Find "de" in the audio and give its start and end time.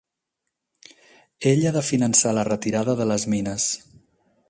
1.77-1.85, 3.03-3.11